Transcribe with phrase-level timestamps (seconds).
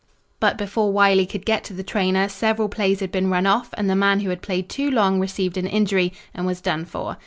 [0.39, 3.87] But before Wylie could get to the trainer, several plays had been run off and
[3.87, 7.17] the man who had played too long received an injury, and was done for.